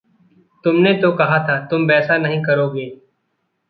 तुम 0.63 0.75
ने 0.75 0.93
तो 0.93 1.11
कहा 1.11 1.37
था 1.47 1.59
तुम 1.65 1.85
वैसा 1.85 2.17
नहीं 2.17 2.41
करोगे। 2.43 2.91